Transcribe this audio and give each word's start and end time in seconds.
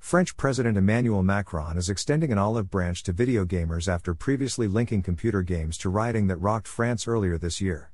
French 0.00 0.36
President 0.36 0.76
Emmanuel 0.76 1.22
Macron 1.22 1.76
is 1.76 1.88
extending 1.88 2.32
an 2.32 2.38
olive 2.38 2.68
branch 2.68 3.04
to 3.04 3.12
video 3.12 3.44
gamers 3.44 3.86
after 3.86 4.12
previously 4.12 4.66
linking 4.66 5.02
computer 5.02 5.42
games 5.42 5.78
to 5.78 5.88
rioting 5.88 6.26
that 6.26 6.38
rocked 6.38 6.66
France 6.66 7.06
earlier 7.06 7.38
this 7.38 7.60
year. 7.60 7.92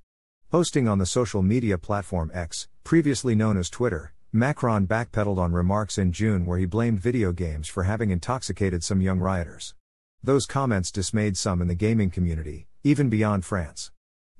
Posting 0.50 0.88
on 0.88 0.98
the 0.98 1.04
social 1.04 1.42
media 1.42 1.76
platform 1.76 2.30
X, 2.32 2.68
previously 2.84 3.34
known 3.34 3.58
as 3.58 3.68
Twitter, 3.68 4.14
Macron 4.32 4.86
backpedaled 4.86 5.36
on 5.36 5.52
remarks 5.52 5.98
in 5.98 6.10
June 6.10 6.46
where 6.46 6.58
he 6.58 6.64
blamed 6.64 7.00
video 7.00 7.32
games 7.32 7.68
for 7.68 7.82
having 7.82 8.10
intoxicated 8.10 8.82
some 8.82 9.02
young 9.02 9.18
rioters. 9.18 9.74
Those 10.22 10.46
comments 10.46 10.90
dismayed 10.90 11.36
some 11.36 11.60
in 11.60 11.68
the 11.68 11.74
gaming 11.74 12.10
community, 12.10 12.66
even 12.82 13.10
beyond 13.10 13.44
France. 13.44 13.90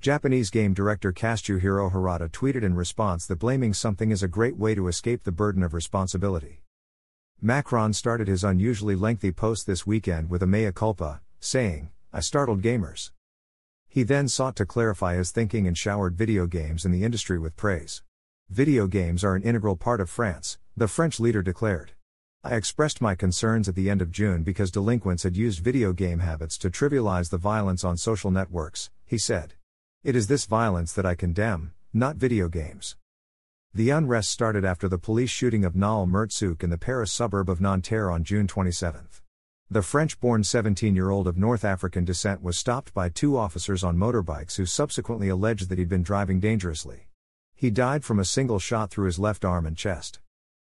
Japanese 0.01 0.49
game 0.49 0.73
director 0.73 1.11
Kazuhiro 1.11 1.91
Harada 1.91 2.29
tweeted 2.29 2.63
in 2.63 2.75
response 2.75 3.27
that 3.27 3.39
blaming 3.39 3.73
something 3.73 4.09
is 4.09 4.23
a 4.23 4.27
great 4.27 4.57
way 4.57 4.73
to 4.73 4.87
escape 4.87 5.25
the 5.25 5.31
burden 5.31 5.61
of 5.61 5.75
responsibility. 5.75 6.63
Macron 7.41 7.93
started 7.93 8.27
his 8.27 8.43
unusually 8.43 8.95
lengthy 8.95 9.31
post 9.31 9.67
this 9.67 9.85
weekend 9.85 10.27
with 10.27 10.41
a 10.41 10.47
mea 10.47 10.71
culpa, 10.71 11.21
saying, 11.39 11.91
I 12.11 12.19
startled 12.19 12.63
gamers. 12.63 13.11
He 13.87 14.01
then 14.01 14.27
sought 14.27 14.55
to 14.55 14.65
clarify 14.65 15.15
his 15.15 15.29
thinking 15.29 15.67
and 15.67 15.77
showered 15.77 16.15
video 16.15 16.47
games 16.47 16.83
and 16.83 16.91
the 16.91 17.03
industry 17.03 17.37
with 17.37 17.55
praise. 17.55 18.01
Video 18.49 18.87
games 18.87 19.23
are 19.23 19.35
an 19.35 19.43
integral 19.43 19.75
part 19.75 20.01
of 20.01 20.09
France, 20.09 20.57
the 20.75 20.87
French 20.87 21.19
leader 21.19 21.43
declared. 21.43 21.91
I 22.43 22.55
expressed 22.55 23.01
my 23.01 23.13
concerns 23.13 23.69
at 23.69 23.75
the 23.75 23.87
end 23.87 24.01
of 24.01 24.11
June 24.11 24.41
because 24.41 24.71
delinquents 24.71 25.21
had 25.21 25.37
used 25.37 25.59
video 25.59 25.93
game 25.93 26.19
habits 26.19 26.57
to 26.59 26.71
trivialize 26.71 27.29
the 27.29 27.37
violence 27.37 27.83
on 27.83 27.97
social 27.97 28.31
networks, 28.31 28.89
he 29.05 29.19
said. 29.19 29.53
It 30.03 30.15
is 30.15 30.25
this 30.25 30.45
violence 30.45 30.91
that 30.93 31.05
I 31.05 31.13
condemn, 31.13 31.73
not 31.93 32.15
video 32.15 32.49
games. 32.49 32.95
The 33.77 33.91
unrest 33.91 34.31
started 34.31 34.65
after 34.65 34.89
the 34.89 34.97
police 34.97 35.29
shooting 35.29 35.63
of 35.63 35.75
Naël 35.75 36.09
Merzouk 36.09 36.63
in 36.63 36.71
the 36.71 36.79
Paris 36.79 37.11
suburb 37.11 37.47
of 37.47 37.61
Nanterre 37.61 38.09
on 38.09 38.23
June 38.23 38.47
27. 38.47 39.07
The 39.69 39.83
French 39.83 40.19
born 40.19 40.43
17 40.43 40.95
year 40.95 41.11
old 41.11 41.27
of 41.27 41.37
North 41.37 41.63
African 41.63 42.03
descent 42.03 42.41
was 42.41 42.57
stopped 42.57 42.91
by 42.95 43.09
two 43.09 43.37
officers 43.37 43.83
on 43.83 43.95
motorbikes 43.95 44.55
who 44.55 44.65
subsequently 44.65 45.29
alleged 45.29 45.69
that 45.69 45.77
he'd 45.77 45.89
been 45.89 46.01
driving 46.01 46.39
dangerously. 46.39 47.09
He 47.53 47.69
died 47.69 48.03
from 48.03 48.17
a 48.17 48.25
single 48.25 48.57
shot 48.57 48.89
through 48.89 49.05
his 49.05 49.19
left 49.19 49.45
arm 49.45 49.67
and 49.67 49.77
chest. 49.77 50.21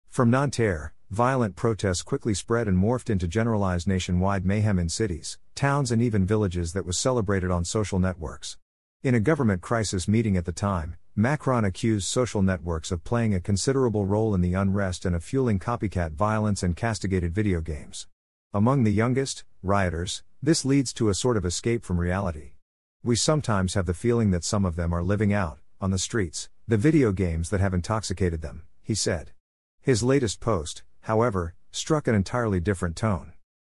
From 0.09 0.29
Nanterre, 0.29 0.93
violent 1.09 1.55
protests 1.55 2.01
quickly 2.01 2.33
spread 2.33 2.67
and 2.67 2.77
morphed 2.77 3.09
into 3.09 3.29
generalized 3.29 3.87
nationwide 3.87 4.45
mayhem 4.45 4.77
in 4.77 4.89
cities, 4.89 5.37
towns, 5.55 5.89
and 5.89 6.01
even 6.01 6.25
villages 6.25 6.73
that 6.73 6.85
was 6.85 6.97
celebrated 6.97 7.49
on 7.49 7.63
social 7.63 7.97
networks. 7.97 8.57
In 9.03 9.15
a 9.15 9.21
government 9.21 9.61
crisis 9.61 10.05
meeting 10.05 10.35
at 10.35 10.43
the 10.43 10.51
time, 10.51 10.97
Macron 11.17 11.63
accused 11.63 12.07
social 12.07 12.41
networks 12.41 12.91
of 12.91 13.05
playing 13.05 13.33
a 13.33 13.39
considerable 13.39 14.05
role 14.05 14.35
in 14.35 14.41
the 14.41 14.53
unrest 14.53 15.05
and 15.05 15.15
of 15.15 15.23
fueling 15.23 15.59
copycat 15.59 16.11
violence 16.11 16.61
and 16.61 16.75
castigated 16.75 17.33
video 17.33 17.61
games. 17.61 18.07
Among 18.53 18.83
the 18.83 18.91
youngest, 18.91 19.45
rioters, 19.63 20.23
this 20.43 20.65
leads 20.65 20.91
to 20.91 21.07
a 21.07 21.13
sort 21.15 21.37
of 21.37 21.45
escape 21.45 21.85
from 21.85 22.01
reality. 22.01 22.55
We 23.01 23.15
sometimes 23.15 23.75
have 23.75 23.85
the 23.85 23.93
feeling 23.93 24.31
that 24.31 24.43
some 24.43 24.65
of 24.65 24.75
them 24.75 24.91
are 24.91 25.01
living 25.01 25.31
out, 25.31 25.59
on 25.79 25.91
the 25.91 25.97
streets, 25.97 26.49
the 26.67 26.75
video 26.75 27.13
games 27.13 27.49
that 27.49 27.61
have 27.61 27.73
intoxicated 27.73 28.41
them, 28.41 28.63
he 28.83 28.93
said. 28.93 29.31
His 29.79 30.03
latest 30.03 30.41
post, 30.41 30.83
however, 31.03 31.53
struck 31.71 32.09
an 32.09 32.15
entirely 32.15 32.59
different 32.59 32.97
tone. 32.97 33.31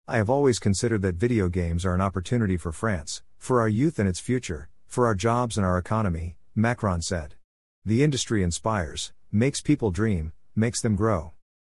I 0.09 0.17
have 0.17 0.29
always 0.29 0.59
considered 0.59 1.03
that 1.03 1.15
video 1.15 1.49
games 1.49 1.87
are 1.87 1.95
an 1.95 2.01
opportunity 2.01 2.57
for 2.57 2.73
France, 2.73 3.23
for 3.37 3.61
our 3.61 3.69
youth 3.69 4.01
and 4.01 4.09
its 4.09 4.19
future, 4.19 4.71
for 4.89 5.07
our 5.07 5.15
jobs 5.15 5.57
and 5.57 5.65
our 5.65 5.79
economy, 5.79 6.35
Macron 6.59 7.01
said. 7.01 7.37
The 7.85 8.03
industry 8.03 8.43
inspires, 8.43 9.13
makes 9.31 9.61
people 9.61 9.93
dream, 9.93 10.33
makes 10.57 10.81
them 10.81 10.97
grow. 10.97 11.35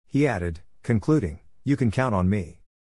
He 0.08 0.26
added, 0.26 0.62
concluding, 0.82 1.38
You 1.62 1.76
can 1.76 1.92
count 1.92 2.16
on 2.16 2.28
me. 2.28 2.61